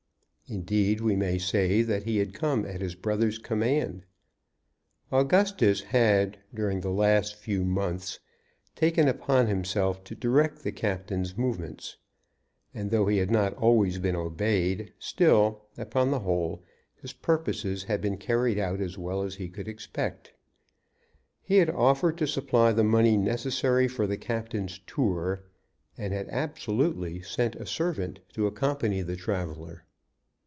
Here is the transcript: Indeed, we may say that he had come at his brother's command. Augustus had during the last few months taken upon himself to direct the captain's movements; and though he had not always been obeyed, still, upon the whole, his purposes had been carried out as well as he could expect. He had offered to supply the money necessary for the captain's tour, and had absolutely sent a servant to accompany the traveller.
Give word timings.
Indeed, 0.47 0.99
we 0.99 1.15
may 1.15 1.37
say 1.37 1.81
that 1.81 2.03
he 2.03 2.17
had 2.17 2.33
come 2.33 2.65
at 2.65 2.81
his 2.81 2.93
brother's 2.93 3.37
command. 3.39 4.03
Augustus 5.09 5.79
had 5.79 6.39
during 6.53 6.81
the 6.81 6.89
last 6.91 7.35
few 7.35 7.63
months 7.63 8.19
taken 8.75 9.07
upon 9.07 9.47
himself 9.47 10.03
to 10.03 10.13
direct 10.13 10.61
the 10.61 10.73
captain's 10.73 11.37
movements; 11.37 11.95
and 12.73 12.91
though 12.91 13.07
he 13.07 13.19
had 13.19 13.31
not 13.31 13.53
always 13.53 13.97
been 13.97 14.17
obeyed, 14.17 14.91
still, 14.99 15.67
upon 15.77 16.11
the 16.11 16.19
whole, 16.19 16.61
his 16.95 17.13
purposes 17.13 17.83
had 17.83 18.01
been 18.01 18.17
carried 18.17 18.59
out 18.59 18.81
as 18.81 18.97
well 18.97 19.23
as 19.23 19.35
he 19.35 19.47
could 19.47 19.69
expect. 19.69 20.33
He 21.41 21.59
had 21.59 21.69
offered 21.69 22.17
to 22.17 22.27
supply 22.27 22.73
the 22.73 22.83
money 22.83 23.15
necessary 23.15 23.87
for 23.87 24.05
the 24.05 24.17
captain's 24.17 24.79
tour, 24.79 25.43
and 25.97 26.11
had 26.11 26.27
absolutely 26.27 27.21
sent 27.21 27.55
a 27.55 27.65
servant 27.65 28.19
to 28.33 28.47
accompany 28.47 29.01
the 29.01 29.15
traveller. 29.15 29.85